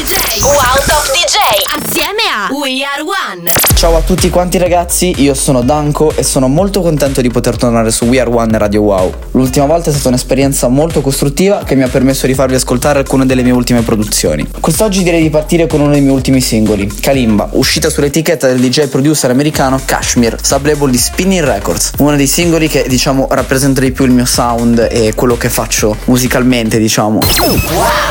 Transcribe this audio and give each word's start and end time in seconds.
DJ. 0.00 0.40
Wow 0.44 0.54
Top 0.86 1.04
DJ. 1.12 1.36
Assieme 1.76 2.22
a 2.32 2.48
We 2.54 2.82
Are 2.82 3.02
One. 3.02 3.46
Ciao 3.74 3.94
a 3.98 4.00
tutti 4.00 4.30
quanti 4.30 4.56
ragazzi, 4.56 5.12
io 5.18 5.34
sono 5.34 5.60
Danko 5.60 6.14
e 6.16 6.22
sono 6.22 6.48
molto 6.48 6.80
contento 6.80 7.20
di 7.20 7.28
poter 7.28 7.58
tornare 7.58 7.90
su 7.90 8.06
We 8.06 8.18
Are 8.18 8.30
One 8.30 8.56
Radio 8.56 8.80
Wow. 8.80 9.12
L'ultima 9.32 9.66
volta 9.66 9.90
è 9.90 9.92
stata 9.92 10.08
un'esperienza 10.08 10.68
molto 10.68 11.02
costruttiva 11.02 11.64
che 11.64 11.74
mi 11.74 11.82
ha 11.82 11.88
permesso 11.88 12.26
di 12.26 12.32
farvi 12.32 12.54
ascoltare 12.54 13.00
alcune 13.00 13.26
delle 13.26 13.42
mie 13.42 13.52
ultime 13.52 13.82
produzioni. 13.82 14.48
Quest'oggi 14.58 15.02
direi 15.02 15.20
di 15.20 15.28
partire 15.28 15.66
con 15.66 15.80
uno 15.80 15.90
dei 15.90 16.00
miei 16.00 16.14
ultimi 16.14 16.40
singoli, 16.40 16.86
Kalimba, 16.86 17.50
uscita 17.52 17.90
sull'etichetta 17.90 18.46
del 18.46 18.58
DJ 18.58 18.86
producer 18.86 19.30
americano 19.30 19.78
Kashmir, 19.84 20.38
sublabel 20.40 20.90
di 20.90 20.98
Spinning 20.98 21.44
Records, 21.44 21.92
uno 21.98 22.16
dei 22.16 22.26
singoli 22.26 22.68
che 22.68 22.86
diciamo 22.88 23.26
rappresenta 23.30 23.82
di 23.82 23.92
più 23.92 24.06
il 24.06 24.12
mio 24.12 24.24
sound 24.24 24.88
e 24.90 25.12
quello 25.14 25.36
che 25.36 25.50
faccio 25.50 25.94
musicalmente 26.06 26.78
diciamo. 26.78 27.18
Wow! 27.74 28.10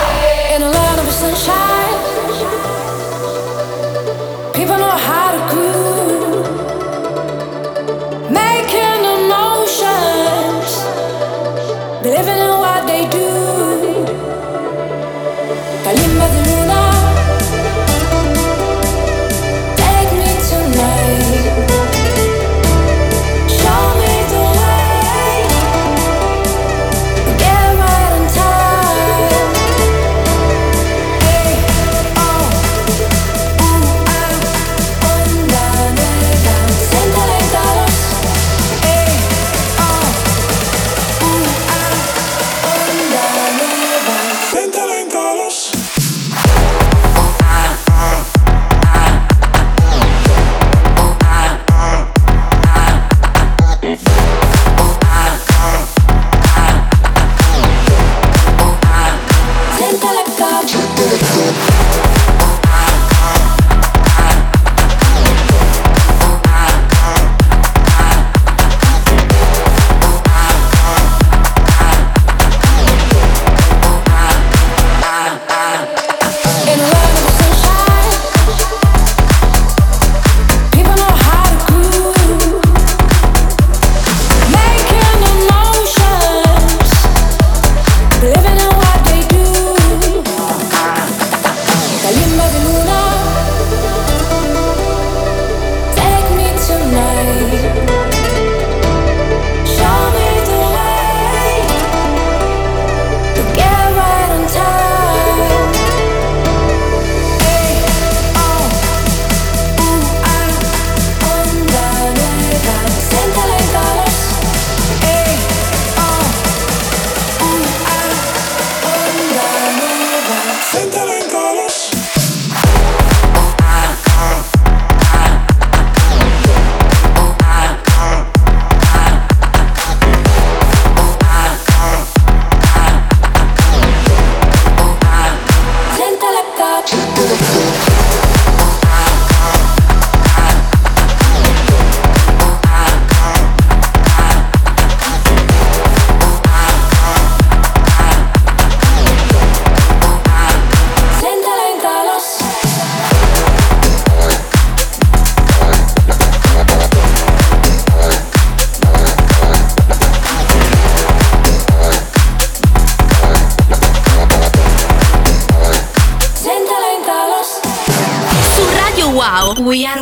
We 169.69 169.85
are 169.85 169.98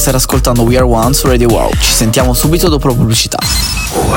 E 0.00 0.02
stai 0.02 0.14
ascoltando 0.14 0.62
We 0.62 0.76
Are 0.76 0.86
One 0.86 1.12
su 1.12 1.26
Radio 1.26 1.48
Wow. 1.48 1.72
Ci 1.78 1.92
sentiamo 1.92 2.32
subito 2.32 2.70
dopo 2.70 2.88
la 2.88 2.94
pubblicità. 2.94 3.36
Wow. 3.92 4.08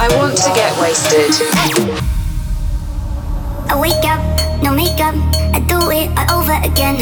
I 0.00 0.08
want 0.16 0.36
to 0.36 0.50
get 0.52 0.76
wasted. 0.80 1.30
I 3.68 3.74
wake 3.78 4.04
up, 4.04 4.18
no 4.62 4.72
makeup, 4.72 5.14
I 5.54 5.60
do 5.60 5.92
it 5.92 6.10
all 6.16 6.40
over 6.40 6.58
again. 6.64 6.96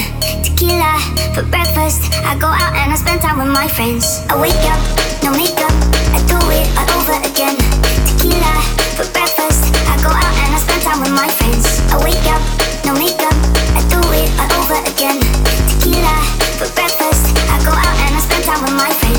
Tequila 0.60 1.00
for 1.32 1.42
breakfast. 1.48 2.12
I 2.20 2.36
go 2.36 2.44
out 2.44 2.76
and 2.76 2.92
I 2.92 2.94
spend 2.94 3.22
time 3.22 3.38
with 3.38 3.48
my 3.48 3.66
friends. 3.66 4.20
I 4.28 4.36
wake 4.36 4.52
up, 4.68 4.76
no 5.24 5.32
makeup, 5.32 5.72
I 6.12 6.20
do 6.28 6.36
it 6.52 6.68
all 6.76 6.84
over 7.00 7.16
again. 7.24 7.56
Tequila 8.04 8.60
for 8.92 9.08
breakfast. 9.08 9.72
I 9.88 9.96
go 10.04 10.12
out 10.12 10.36
and 10.44 10.52
I 10.52 10.60
spend 10.60 10.82
time 10.84 11.00
with 11.00 11.16
my 11.16 11.32
friends. 11.40 11.80
I 11.88 11.96
wake 12.04 12.28
up, 12.28 12.44
no 12.84 12.92
makeup, 12.92 13.32
I 13.72 13.80
do 13.88 14.04
it 14.12 14.28
all 14.36 14.52
over 14.60 14.84
again. 14.84 15.16
Tequila 15.64 16.16
for 16.60 16.68
breakfast. 16.76 17.32
I 17.48 17.56
go 17.64 17.72
out 17.72 17.96
and 18.04 18.16
I 18.16 18.20
spend 18.20 18.44
time 18.44 18.60
with 18.60 18.76
my 18.76 18.92
friends. 18.92 19.09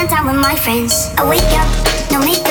Spend 0.00 0.10
time 0.16 0.26
with 0.26 0.40
my 0.40 0.56
friends. 0.56 1.10
I 1.18 1.28
wake 1.28 1.52
up, 1.60 1.68
no 2.10 2.20
makeup, 2.24 2.49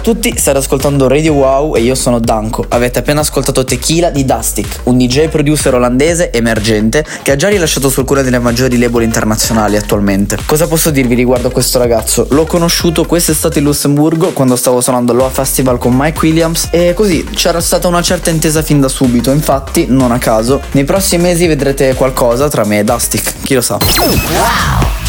a 0.00 0.02
tutti, 0.02 0.34
state 0.34 0.56
ascoltando 0.56 1.08
Radio 1.08 1.34
Wow 1.34 1.76
e 1.76 1.80
io 1.80 1.94
sono 1.94 2.18
Danko. 2.18 2.64
Avete 2.68 3.00
appena 3.00 3.20
ascoltato 3.20 3.64
Tequila 3.64 4.08
di 4.08 4.24
Dustic, 4.24 4.80
un 4.84 4.96
DJ 4.96 5.28
producer 5.28 5.74
olandese 5.74 6.32
emergente 6.32 7.04
che 7.22 7.32
ha 7.32 7.36
già 7.36 7.48
rilasciato 7.48 7.90
su 7.90 8.00
alcune 8.00 8.22
delle 8.22 8.38
maggiori 8.38 8.78
label 8.78 9.02
internazionali 9.02 9.76
attualmente. 9.76 10.38
Cosa 10.46 10.66
posso 10.66 10.90
dirvi 10.90 11.14
riguardo 11.14 11.48
a 11.48 11.50
questo 11.50 11.78
ragazzo? 11.78 12.26
L'ho 12.30 12.46
conosciuto 12.46 13.04
quest'estate 13.04 13.58
in 13.58 13.66
Lussemburgo 13.66 14.32
quando 14.32 14.56
stavo 14.56 14.80
suonando 14.80 15.12
all'Oa 15.12 15.28
Festival 15.28 15.76
con 15.76 15.94
Mike 15.94 16.18
Williams 16.22 16.68
e 16.70 16.94
così 16.94 17.22
c'era 17.34 17.60
stata 17.60 17.86
una 17.86 18.00
certa 18.00 18.30
intesa 18.30 18.62
fin 18.62 18.80
da 18.80 18.88
subito. 18.88 19.30
Infatti, 19.30 19.84
non 19.86 20.12
a 20.12 20.18
caso, 20.18 20.62
nei 20.70 20.84
prossimi 20.84 21.24
mesi 21.24 21.46
vedrete 21.46 21.94
qualcosa 21.94 22.48
tra 22.48 22.64
me 22.64 22.78
e 22.78 22.84
Dustic, 22.84 23.34
chi 23.42 23.52
lo 23.52 23.60
sa. 23.60 23.76
I 23.80 24.99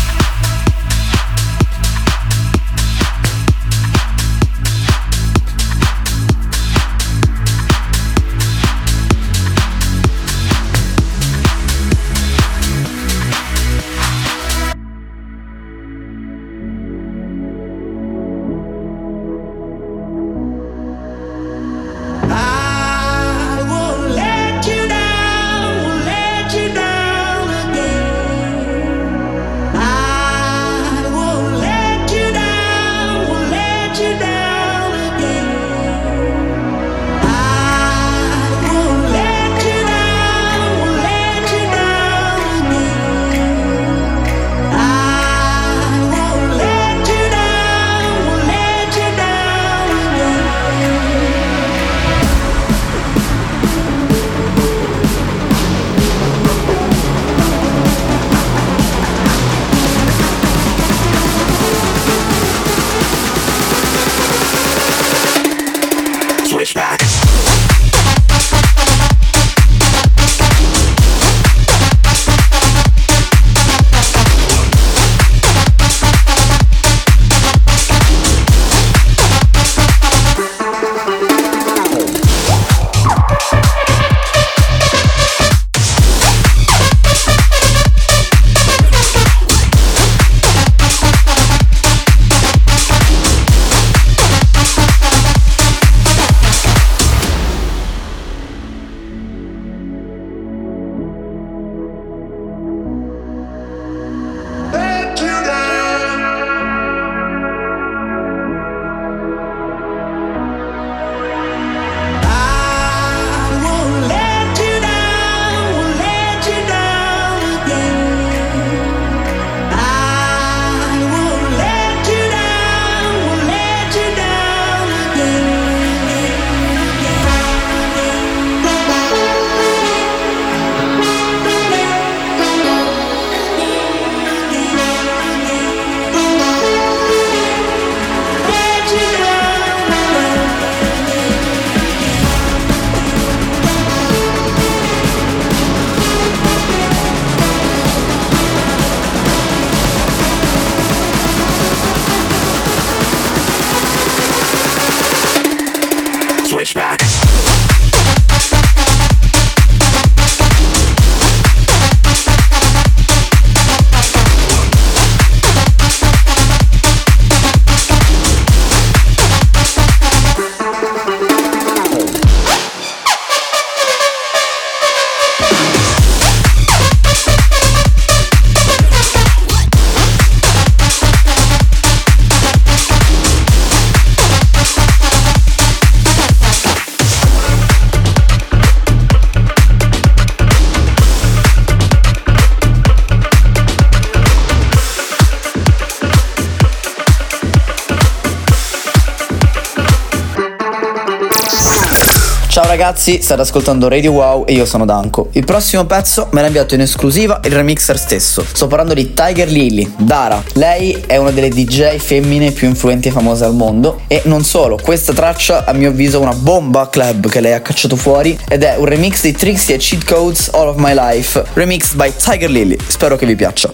ragazzi, 202.92 203.22
state 203.22 203.42
ascoltando 203.42 203.88
Radio 203.88 204.12
Wow 204.12 204.44
e 204.46 204.52
io 204.52 204.66
sono 204.66 204.84
Danko. 204.84 205.30
Il 205.32 205.46
prossimo 205.46 205.86
pezzo 205.86 206.28
me 206.32 206.42
l'ha 206.42 206.48
inviato 206.48 206.76
in 206.76 206.82
esclusiva 206.82 207.40
il 207.46 207.54
remixer 207.54 207.98
stesso. 207.98 208.44
Sto 208.46 208.68
parlando 208.68 208.94
di 208.94 209.14
Tiger 209.14 209.50
Lily, 209.50 209.94
Dara. 209.96 210.44
Lei 210.54 211.02
è 211.08 211.16
una 211.16 211.32
delle 211.32 211.48
DJ 211.48 211.96
femmine 211.98 212.52
più 212.52 212.68
influenti 212.68 213.08
e 213.08 213.12
famose 213.12 213.46
al 213.46 213.56
mondo. 213.56 214.02
E 214.08 214.22
non 214.26 214.44
solo, 214.44 214.78
questa 214.82 215.14
traccia 215.14 215.64
a 215.64 215.72
mio 215.72 215.90
avviso 215.90 216.20
è 216.20 216.22
una 216.22 216.34
bomba 216.34 216.90
club 216.90 217.30
che 217.30 217.40
lei 217.40 217.54
ha 217.54 217.62
cacciato 217.62 217.96
fuori 217.96 218.38
ed 218.50 218.64
è 218.64 218.76
un 218.76 218.86
remix 218.86 219.22
di 219.22 219.32
Trixie 219.32 219.76
e 219.76 219.78
Cheat 219.78 220.04
Codes 220.04 220.50
All 220.52 220.68
of 220.68 220.76
My 220.78 220.94
Life, 220.94 221.42
remixed 221.54 221.96
by 221.96 222.12
Tiger 222.14 222.50
Lily. 222.50 222.76
Spero 222.88 223.16
che 223.16 223.26
vi 223.26 223.36
piaccia. 223.36 223.72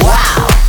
Wow! 0.00 0.63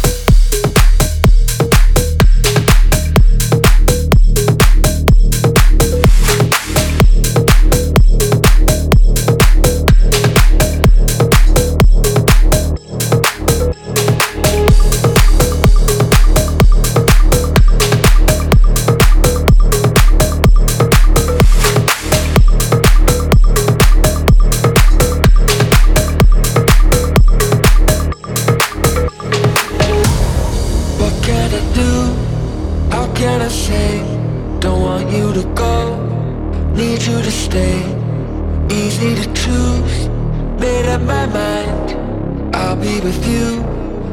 with 43.06 43.28
you 43.28 43.62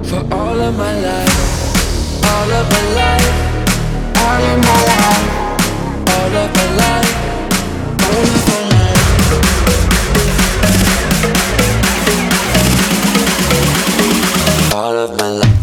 for 0.04 0.20
all 0.34 0.60
of 0.60 0.76
my 0.76 0.92
life, 1.00 2.24
all 2.26 2.50
of 2.60 2.70
my 2.74 2.82
life, 3.00 3.32
all 4.18 4.44
of 4.52 4.58
my 4.68 4.80
life, 4.92 5.28
all 6.12 6.34
of 6.42 6.48
my 6.58 6.66
life, 6.82 7.12
all 8.04 8.26
of 8.36 8.42
my 8.48 8.60
life. 8.68 9.00
All 14.74 14.96
of 14.98 15.10
my 15.18 15.28
life. 15.40 15.61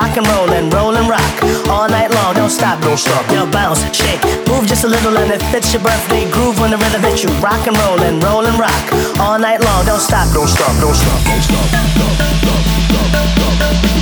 Rock 0.00 0.16
and 0.16 0.26
roll 0.28 0.48
and 0.48 0.72
roll 0.72 0.96
and 0.96 1.06
rock 1.06 1.42
all 1.68 1.86
night 1.86 2.10
long. 2.10 2.34
Don't 2.34 2.48
stop, 2.48 2.80
don't 2.80 2.96
stop. 2.96 3.20
Now 3.28 3.44
bounce, 3.44 3.84
shake, 3.94 4.24
move 4.48 4.64
just 4.66 4.84
a 4.84 4.88
little 4.88 5.14
and 5.18 5.30
it 5.30 5.42
fits 5.52 5.74
your 5.74 5.82
birthday 5.82 6.24
groove 6.32 6.58
when 6.58 6.70
the 6.70 6.78
rhythm 6.78 7.02
hits 7.02 7.22
you. 7.22 7.28
Rock 7.44 7.66
and 7.66 7.76
roll 7.76 8.00
and 8.00 8.16
roll 8.24 8.46
and 8.46 8.58
rock 8.58 8.84
all 9.20 9.38
night 9.38 9.60
long. 9.62 9.84
Don't 9.84 10.00
stop, 10.00 10.32
don't 10.32 10.48
stop, 10.48 10.72
don't 10.80 10.94
stop, 10.96 11.20
don't 11.28 11.42
stop. 11.44 11.68
Don't 12.00 12.08
stop 12.08 12.48
Don't 12.48 13.04
stop. 13.04 13.28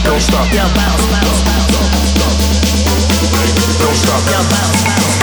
Don't 0.06 0.22
stop. 0.22 0.46
Yo, 0.54 0.62
bounce, 0.78 1.02
bounce, 1.11 1.42
bounce. 1.42 1.66
Don't 3.82 3.96
stop. 3.98 4.22
Yo, 4.30 4.38
bounce, 4.54 4.87
bounce. 4.87 5.18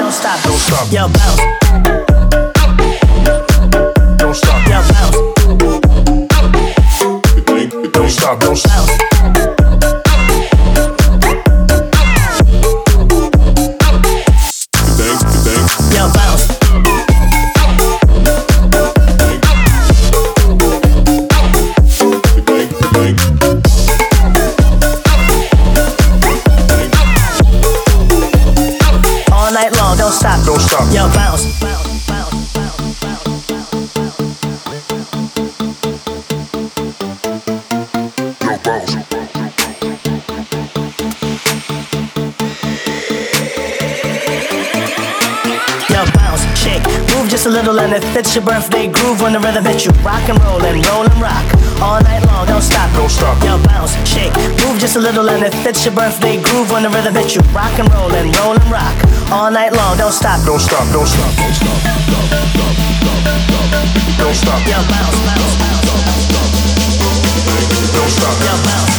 don't 0.00 0.12
stop, 0.12 0.40
don't 0.42 0.56
stop. 0.56 0.88
Yo, 0.90 1.08
bounce. 1.12 1.61
That's 48.12 48.34
your 48.36 48.44
birthday 48.44 48.92
groove 48.92 49.22
on 49.22 49.32
the 49.32 49.40
rhythm 49.40 49.64
that 49.64 49.88
you 49.88 49.90
rock 50.04 50.20
and 50.28 50.36
roll 50.44 50.60
and 50.60 50.84
roll 50.84 51.08
and 51.08 51.16
rock 51.16 51.48
all 51.80 51.96
night 52.04 52.20
long. 52.28 52.44
Don't 52.44 52.60
stop, 52.60 52.92
don't 52.92 53.08
stop. 53.08 53.40
Yo, 53.40 53.56
bounce, 53.64 53.96
shake, 54.04 54.36
move 54.60 54.76
just 54.76 54.96
a 54.96 55.00
little, 55.00 55.24
and 55.32 55.40
if 55.40 55.56
it's 55.64 55.80
your 55.88 55.96
birthday 55.96 56.36
groove 56.36 56.76
on 56.76 56.84
the 56.84 56.92
rhythm 56.92 57.16
that 57.16 57.32
you 57.32 57.40
rock 57.56 57.72
and 57.80 57.88
roll 57.96 58.12
and 58.12 58.28
roll 58.36 58.52
and 58.52 58.68
rock 58.68 58.92
all 59.32 59.48
night 59.48 59.72
long. 59.72 59.96
Don't 59.96 60.12
stop, 60.12 60.44
don't 60.44 60.60
stop, 60.60 60.84
don't 60.92 61.08
stop, 61.08 61.32
don't 61.40 61.56
stop, 61.56 61.72
stop, 61.80 62.04
stop, 62.04 62.28
stop, 62.52 62.52
stop. 62.52 63.72
don't 64.20 64.36
stop. 64.36 64.60
Yo, 64.68 64.76
bounce, 64.92 65.16
bounce, 65.24 65.56
bounce, 65.56 65.88
don't 67.96 68.12
stop. 68.12 68.36
Yo, 68.44 68.52
bounce. 68.60 68.92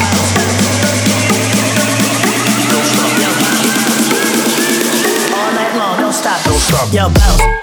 Don't 6.01 6.57
stop. 6.65 6.89
Yo, 6.89 7.09
bounce. 7.13 7.62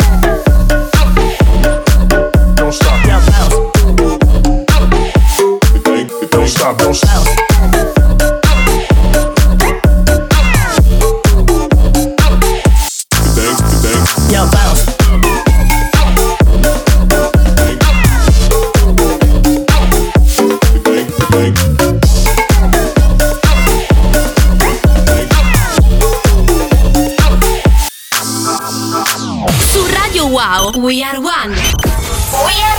Radio 30.20 30.34
Wow, 30.34 30.72
We 30.76 31.02
Are 31.02 31.18
One. 31.20 31.50
We 31.50 31.56
Are 31.56 32.76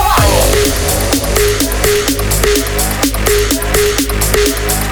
One. 4.86 4.91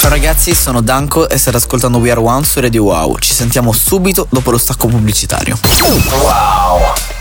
Ciao 0.00 0.10
ragazzi, 0.10 0.54
sono 0.54 0.82
Danko 0.82 1.28
e 1.28 1.38
state 1.38 1.56
ascoltando 1.56 1.98
We 1.98 2.10
Are 2.10 2.20
One 2.20 2.44
su 2.44 2.60
Radio 2.60 2.82
Wow. 2.82 3.18
Ci 3.18 3.32
sentiamo 3.32 3.72
subito 3.72 4.26
dopo 4.28 4.50
lo 4.50 4.58
stacco 4.58 4.88
pubblicitario. 4.88 5.58
Wow! 6.20 7.13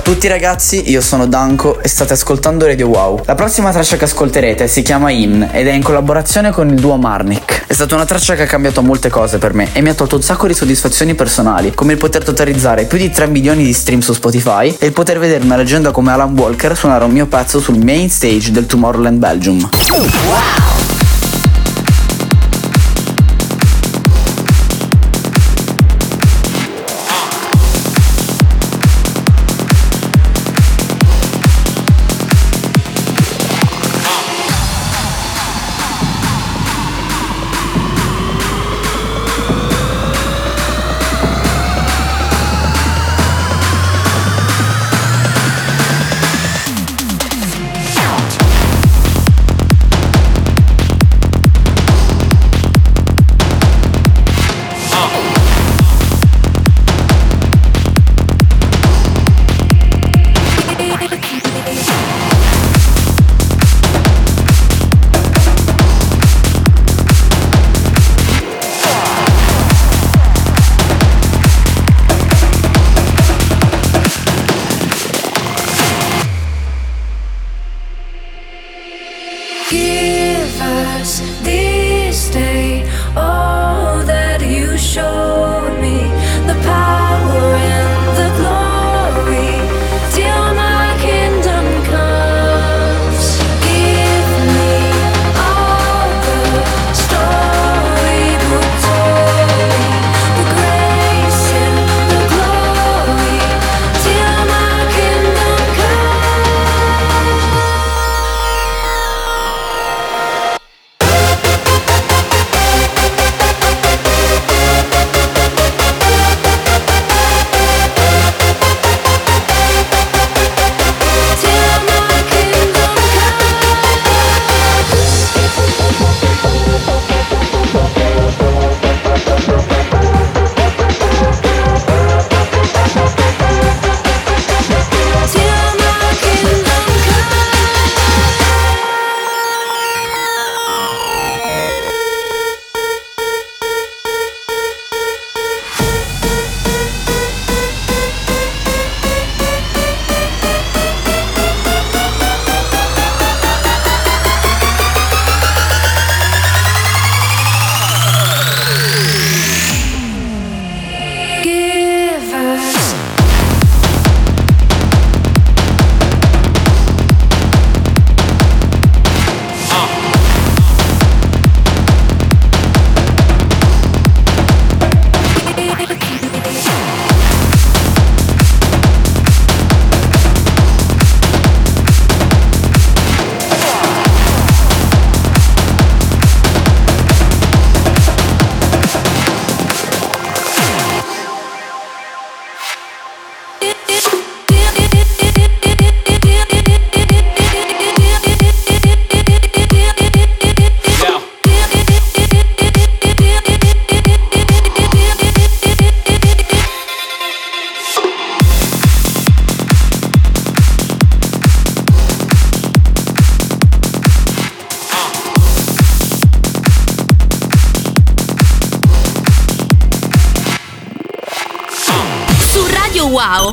A 0.00 0.02
tutti 0.02 0.28
ragazzi, 0.28 0.90
io 0.90 1.02
sono 1.02 1.26
Danko 1.26 1.78
e 1.78 1.86
state 1.86 2.14
ascoltando 2.14 2.64
Radio 2.64 2.88
Wow. 2.88 3.20
La 3.26 3.34
prossima 3.34 3.70
traccia 3.70 3.98
che 3.98 4.04
ascolterete 4.04 4.66
si 4.66 4.80
chiama 4.80 5.10
In 5.10 5.46
ed 5.52 5.68
è 5.68 5.72
in 5.72 5.82
collaborazione 5.82 6.52
con 6.52 6.70
il 6.70 6.80
duo 6.80 6.96
Marnik. 6.96 7.66
È 7.66 7.72
stata 7.74 7.96
una 7.96 8.06
traccia 8.06 8.34
che 8.34 8.42
ha 8.42 8.46
cambiato 8.46 8.80
molte 8.80 9.10
cose 9.10 9.36
per 9.36 9.52
me 9.52 9.68
e 9.74 9.82
mi 9.82 9.90
ha 9.90 9.94
tolto 9.94 10.16
un 10.16 10.22
sacco 10.22 10.46
di 10.46 10.54
soddisfazioni 10.54 11.14
personali, 11.14 11.74
come 11.74 11.92
il 11.92 11.98
poter 11.98 12.24
totalizzare 12.24 12.86
più 12.86 12.96
di 12.96 13.10
3 13.10 13.26
milioni 13.26 13.62
di 13.62 13.74
stream 13.74 14.00
su 14.00 14.14
Spotify 14.14 14.74
e 14.78 14.86
il 14.86 14.92
poter 14.92 15.18
vedere 15.18 15.44
una 15.44 15.56
leggenda 15.56 15.90
come 15.90 16.12
Alan 16.12 16.34
Walker 16.34 16.74
suonare 16.74 17.04
un 17.04 17.10
mio 17.10 17.26
pezzo 17.26 17.60
sul 17.60 17.76
main 17.76 18.08
stage 18.08 18.52
del 18.52 18.64
Tomorrowland 18.64 19.18
Belgium. 19.18 19.68
Give 19.82 20.79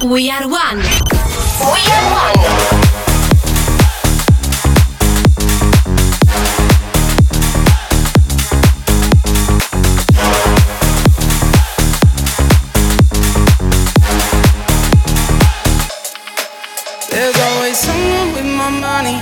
We 0.05 0.29
Are 0.29 0.47
One. 0.47 0.77
We 0.77 1.81
Are 1.89 2.07
One. 2.13 2.37
There's 17.09 17.35
always 17.39 17.77
someone 17.77 18.33
with 18.33 18.45
my 18.45 18.69
money. 18.69 19.19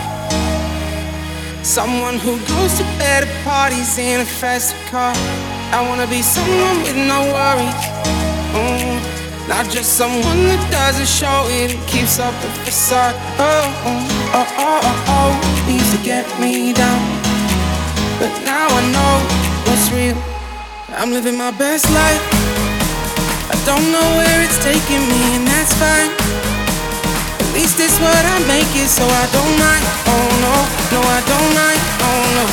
Someone 1.63 2.19
who 2.19 2.37
goes 2.47 2.73
to 2.77 2.83
bed 2.99 3.23
at 3.23 3.43
parties 3.45 3.97
in 3.97 4.19
a 4.19 4.25
fast 4.25 4.75
car. 4.91 5.13
I 5.71 5.85
wanna 5.87 6.07
be 6.07 6.21
someone 6.21 6.81
with 6.83 6.97
no 6.97 7.21
worries. 7.31 7.95
Mm, 8.55 9.04
Not 9.47 9.69
just 9.69 9.93
someone 9.93 10.49
that 10.49 10.57
doesn't 10.73 11.05
show 11.05 11.45
it 11.53 11.69
and 11.69 11.81
keeps 11.85 12.17
up 12.17 12.33
the 12.41 12.49
facade. 12.65 13.13
Oh, 13.37 13.45
oh, 13.85 14.01
oh, 14.33 14.49
oh, 14.57 14.79
oh, 14.81 15.13
oh. 15.13 15.31
Used 15.69 15.93
to 15.93 16.01
get 16.01 16.25
me 16.41 16.73
down. 16.73 16.97
But 18.17 18.33
now 18.41 18.65
I 18.65 18.81
know 18.89 19.15
what's 19.69 19.93
real. 19.93 20.17
I'm 20.97 21.13
living 21.13 21.37
my 21.37 21.53
best 21.53 21.85
life. 21.93 22.23
I 23.45 23.55
don't 23.69 23.85
know 23.93 24.07
where 24.17 24.41
it's 24.41 24.57
taking 24.65 25.05
me, 25.05 25.21
and 25.37 25.45
that's 25.45 25.77
fine. 25.77 26.09
At 27.37 27.49
least 27.53 27.77
it's 27.77 28.01
what 28.01 28.17
I 28.17 28.41
make 28.49 28.73
it, 28.73 28.89
so 28.89 29.05
I 29.05 29.25
don't 29.29 29.55
mind. 29.61 29.85
Oh 30.09 30.25
no, 30.41 30.55
no, 30.89 30.99
I 31.05 31.21
don't 31.21 31.51
mind. 31.53 31.81
Oh 32.01 32.21
no. 32.33 32.45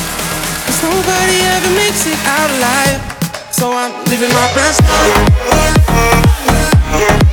Cause 0.69 0.81
nobody 0.85 1.41
ever 1.57 1.73
makes 1.73 2.05
it 2.05 2.21
out 2.29 2.53
alive. 2.53 3.01
So 3.49 3.73
I'm 3.73 3.97
living 4.13 4.29
my 4.29 4.49
best 4.53 4.85
life 4.85 6.32
yeah. 6.93 7.32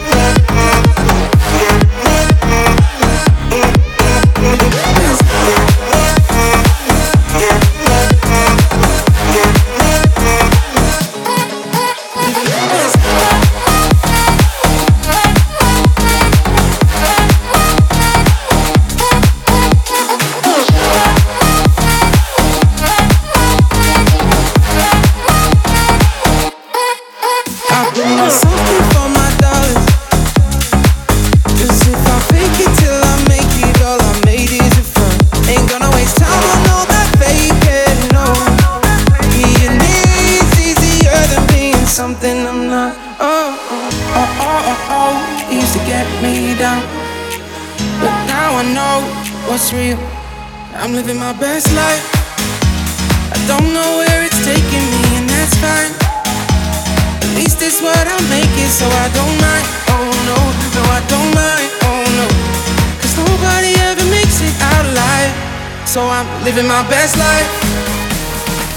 Living 66.60 66.68
my 66.68 66.84
best 66.90 67.16
life. 67.16 67.48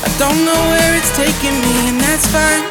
I 0.06 0.10
don't 0.18 0.44
know 0.46 0.60
where 0.70 0.94
it's 0.94 1.10
taking 1.16 1.50
me, 1.50 1.90
and 1.90 1.98
that's 1.98 2.26
fine. 2.30 2.62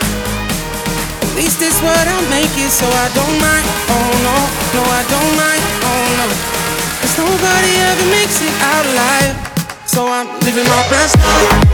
At 1.28 1.36
least 1.36 1.62
it's 1.62 1.82
what 1.84 2.08
I'm 2.08 2.30
making, 2.30 2.70
so 2.70 2.88
I 2.88 3.12
don't 3.12 3.38
mind. 3.44 3.66
Oh 3.92 4.12
no, 4.24 4.38
no, 4.72 4.82
I 4.88 5.04
don't 5.12 5.34
mind. 5.36 5.64
Oh 5.84 6.06
no. 6.16 6.28
Cause 7.02 7.18
nobody 7.20 7.72
ever 7.92 8.08
makes 8.08 8.40
it 8.40 8.56
out 8.72 8.86
alive. 8.88 9.36
So 9.86 10.08
I'm 10.08 10.28
living 10.46 10.68
my 10.72 10.84
best 10.88 11.18
life. 11.20 11.72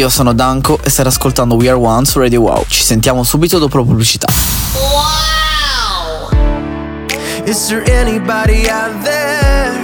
Io 0.00 0.08
sono 0.08 0.32
Danko 0.32 0.78
e 0.82 0.88
stai 0.88 1.04
ascoltando 1.04 1.56
We 1.56 1.68
Are 1.68 1.76
One 1.76 2.06
su 2.06 2.18
Radio 2.18 2.40
Wow. 2.40 2.64
Ci 2.66 2.82
sentiamo 2.82 3.22
subito 3.22 3.58
dopo 3.58 3.76
la 3.76 3.84
pubblicità. 3.84 4.28
Is 7.44 7.66
there 7.66 7.82
anybody 8.00 8.66
out 8.70 9.02
there? 9.02 9.78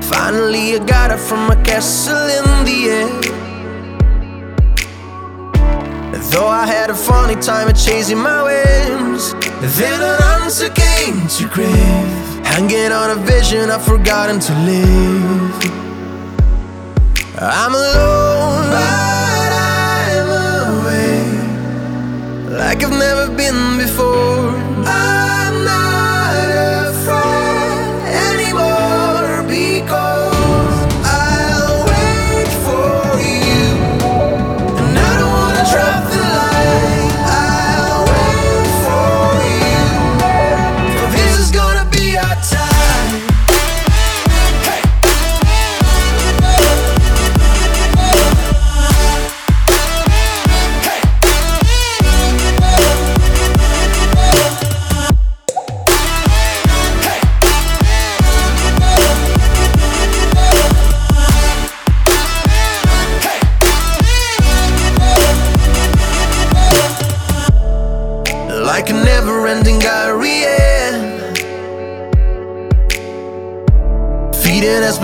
Finally, 0.00 0.74
I 0.74 0.78
got 0.80 1.10
it 1.10 1.18
from 1.18 1.48
a 1.50 1.56
castle 1.62 2.28
in 2.28 2.64
the 2.64 2.88
air. 2.90 3.32
Though 6.30 6.48
I 6.48 6.66
had 6.66 6.90
a 6.90 6.94
funny 6.94 7.36
time 7.36 7.68
of 7.68 7.76
chasing 7.76 8.18
my 8.18 8.42
whims, 8.42 9.34
then 9.78 10.02
an 10.02 10.42
answer 10.42 10.70
came 10.70 11.26
to 11.38 11.48
grave. 11.48 12.44
Hanging 12.44 12.92
on 12.92 13.10
a 13.10 13.14
vision 13.14 13.70
I've 13.70 13.84
forgotten 13.84 14.38
to 14.38 14.52
live. 14.64 15.83
I'm 17.36 17.74
alone, 17.74 18.70
but 18.70 19.52
I'm 19.52 20.28
away 20.78 21.18
like 22.56 22.84
I've 22.84 22.90
never 22.92 23.28
been 23.34 23.76
before. 23.76 24.50
I'm 24.86 25.64
not 25.64 26.03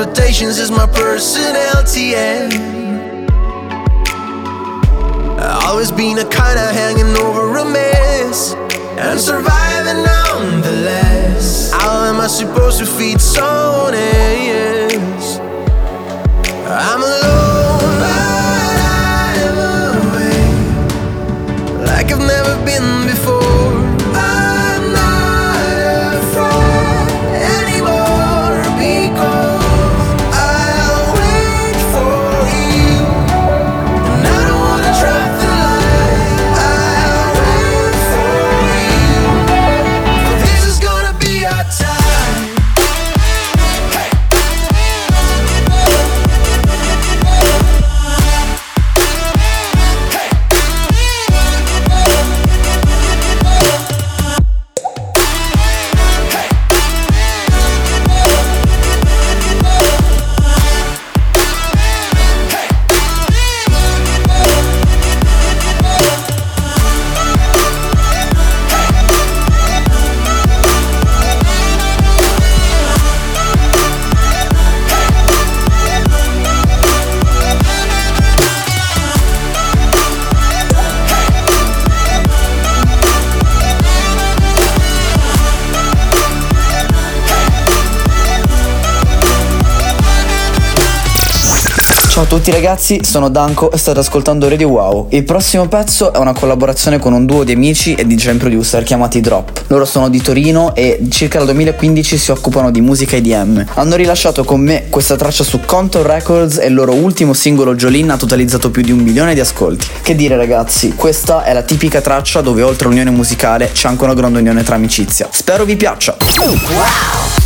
expectations 0.00 0.58
is 0.58 0.70
my 0.70 0.86
personality. 0.86 2.14
And 2.14 3.28
always 5.66 5.92
been 5.92 6.18
a 6.18 6.24
kind 6.24 6.58
of 6.58 6.70
hanging 6.74 7.14
over 7.16 7.58
a 7.58 7.64
mess 7.64 8.54
and 8.98 9.20
surviving 9.20 9.49
tutti 92.30 92.52
ragazzi, 92.52 93.00
sono 93.02 93.28
Danko 93.28 93.72
e 93.72 93.76
state 93.76 93.98
ascoltando 93.98 94.48
Radio 94.48 94.68
Wow. 94.68 95.08
Il 95.10 95.24
prossimo 95.24 95.66
pezzo 95.66 96.12
è 96.12 96.18
una 96.18 96.32
collaborazione 96.32 97.00
con 97.00 97.12
un 97.12 97.26
duo 97.26 97.42
di 97.42 97.50
amici 97.50 97.94
e 97.94 98.06
di 98.06 98.14
DJ 98.14 98.36
producer 98.36 98.84
chiamati 98.84 99.18
Drop. 99.20 99.64
Loro 99.66 99.84
sono 99.84 100.08
di 100.08 100.22
Torino 100.22 100.72
e 100.76 101.00
circa 101.10 101.38
dal 101.38 101.46
2015 101.48 102.16
si 102.16 102.30
occupano 102.30 102.70
di 102.70 102.80
musica 102.80 103.16
EDM. 103.16 103.66
Hanno 103.74 103.96
rilasciato 103.96 104.44
con 104.44 104.60
me 104.60 104.84
questa 104.90 105.16
traccia 105.16 105.42
su 105.42 105.58
Contour 105.66 106.06
Records 106.06 106.58
e 106.58 106.68
il 106.68 106.74
loro 106.74 106.94
ultimo 106.94 107.32
singolo 107.32 107.74
Jolin 107.74 108.10
ha 108.10 108.16
totalizzato 108.16 108.70
più 108.70 108.82
di 108.82 108.92
un 108.92 109.00
milione 109.00 109.34
di 109.34 109.40
ascolti. 109.40 109.88
Che 110.00 110.14
dire 110.14 110.36
ragazzi, 110.36 110.94
questa 110.94 111.42
è 111.42 111.52
la 111.52 111.62
tipica 111.62 112.00
traccia 112.00 112.42
dove 112.42 112.62
oltre 112.62 112.86
all'unione 112.86 113.10
musicale 113.10 113.72
c'è 113.72 113.88
anche 113.88 114.04
una 114.04 114.14
grande 114.14 114.38
unione 114.38 114.62
tra 114.62 114.76
amicizia. 114.76 115.28
Spero 115.32 115.64
vi 115.64 115.74
piaccia. 115.74 116.16
Wow! 116.38 117.39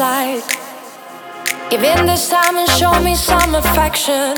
side. 0.00 0.40
Give 1.68 1.84
in 1.84 2.06
this 2.06 2.30
time 2.30 2.56
and 2.56 2.68
show 2.80 2.94
me 3.06 3.14
some 3.14 3.54
affection. 3.54 4.32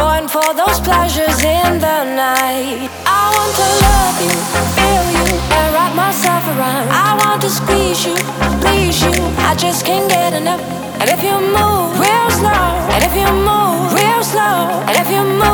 Going 0.00 0.26
for 0.28 0.48
those 0.60 0.78
pleasures 0.88 1.38
in 1.42 1.70
the 1.86 1.98
night. 2.24 2.90
I 3.20 3.24
want 3.36 3.52
to 3.60 3.68
love 3.86 4.16
you, 4.26 4.34
feel 4.76 5.06
you, 5.16 5.28
and 5.56 5.68
wrap 5.74 5.92
myself 6.04 6.44
around. 6.52 6.86
I 7.06 7.10
want 7.22 7.40
to 7.46 7.50
squeeze 7.58 8.04
you, 8.08 8.16
please 8.62 8.98
you. 9.06 9.16
I 9.48 9.54
just 9.64 9.86
can't 9.86 10.08
get 10.10 10.34
enough. 10.40 10.62
And 11.00 11.08
if 11.14 11.20
you 11.28 11.36
move 11.58 11.88
real 12.04 12.28
slow, 12.40 12.68
and 12.92 13.00
if 13.08 13.14
you 13.20 13.28
move 13.50 13.80
real 14.00 14.22
slow, 14.32 14.60
and 14.88 14.94
if 15.02 15.08
you 15.14 15.22
move. 15.40 15.51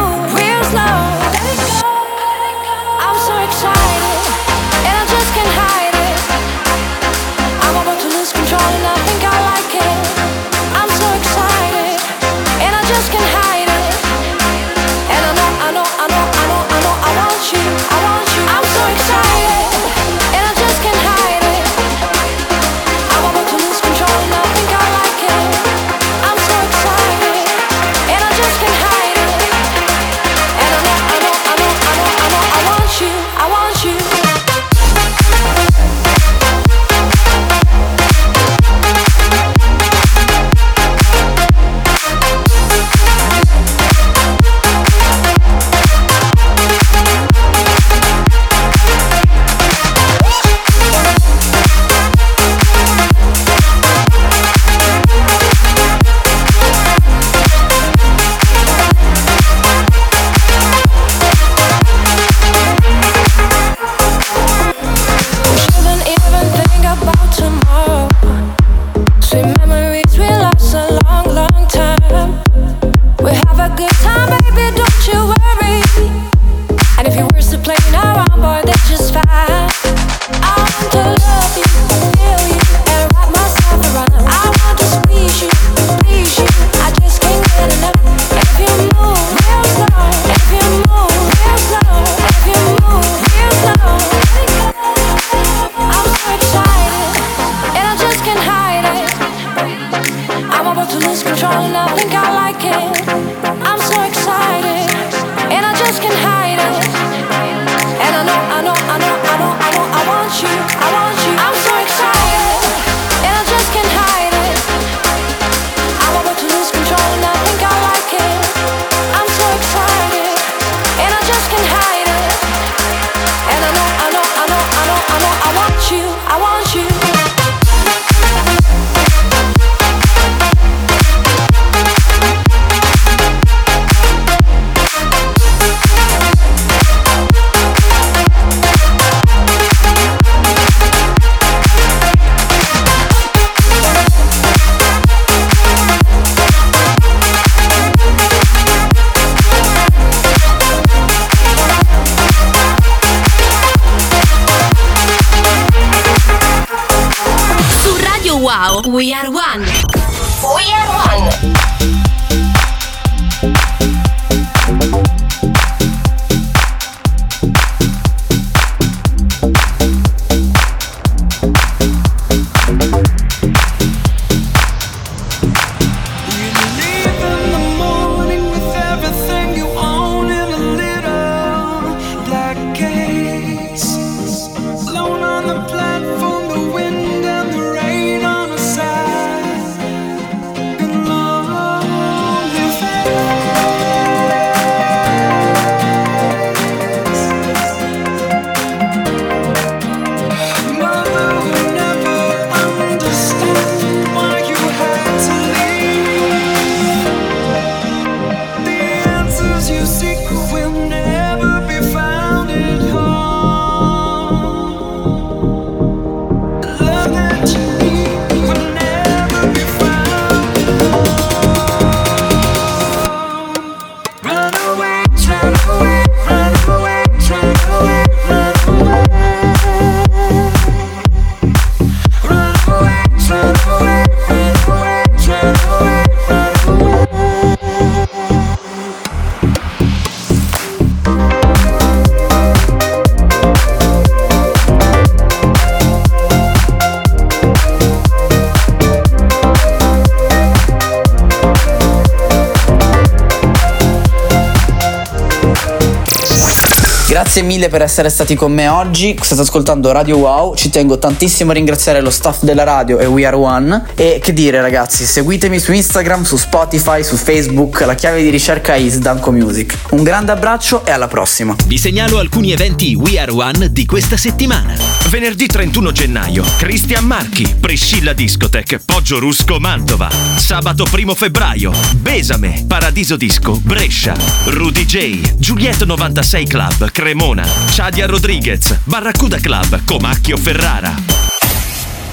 Mille 257.49 257.69
per 257.71 257.81
essere 257.81 258.11
stati 258.11 258.35
con 258.35 258.53
me 258.53 258.69
oggi. 258.69 259.19
State 259.19 259.41
ascoltando 259.41 259.91
Radio 259.91 260.19
Wow. 260.19 260.55
Ci 260.55 260.69
tengo 260.69 260.99
tantissimo 260.99 261.51
a 261.51 261.55
ringraziare 261.55 262.03
lo 262.03 262.11
staff 262.11 262.43
della 262.43 262.63
radio 262.63 262.99
e 262.99 263.07
We 263.07 263.25
Are 263.25 263.35
One. 263.35 263.87
E 263.95 264.21
che 264.23 264.35
dire, 264.35 264.61
ragazzi, 264.61 265.07
seguitemi 265.07 265.59
su 265.59 265.73
Instagram, 265.73 266.25
su 266.25 266.37
Spotify, 266.37 267.03
su 267.03 267.17
Facebook. 267.17 267.81
La 267.81 267.95
chiave 267.95 268.23
di 268.23 268.29
ricerca 268.29 268.75
è 268.75 268.77
Isdanco 268.77 269.33
Music. 269.33 269.77
Un 269.91 270.03
grande 270.03 270.33
abbraccio 270.33 270.85
e 270.85 270.91
alla 270.91 271.09
prossima. 271.09 271.57
Vi 271.65 271.79
segnalo 271.79 272.19
alcuni 272.19 272.53
eventi 272.53 272.95
We 272.95 273.19
Are 273.19 273.33
One 273.33 273.73
di 273.73 273.87
questa 273.87 274.19
settimana. 274.19 274.75
Venerdì 275.09 275.47
31 275.47 275.91
gennaio, 275.93 276.45
Cristian 276.59 277.05
Marchi, 277.07 277.47
Priscilla 277.59 278.13
Discotech, 278.13 278.81
Poggio 278.85 279.19
Rusco, 279.19 279.59
Mantova. 279.59 280.11
Sabato 280.37 280.85
1 280.93 281.15
febbraio, 281.15 281.73
Besame, 281.97 282.65
Paradiso 282.69 283.17
Disco, 283.17 283.59
Brescia. 283.63 284.15
Rudy 284.45 284.85
J, 284.85 285.35
Giulietto 285.37 285.87
96 285.87 286.47
Club, 286.47 286.91
Cremona. 286.91 287.38
Chadia 287.45 288.07
Rodriguez, 288.07 288.81
Barracuda 288.85 289.39
Club, 289.39 289.83
Comacchio 289.85 290.37
Ferrara. 290.37 290.95